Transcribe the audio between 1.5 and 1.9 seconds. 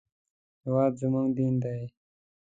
دی